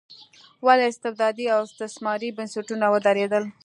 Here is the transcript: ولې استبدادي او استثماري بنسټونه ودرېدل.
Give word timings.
ولې 0.65 0.85
استبدادي 0.91 1.45
او 1.55 1.59
استثماري 1.67 2.29
بنسټونه 2.37 2.85
ودرېدل. 2.89 3.43